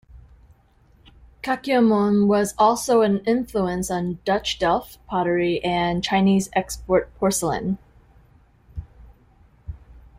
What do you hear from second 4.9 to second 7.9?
pottery and Chinese export porcelain.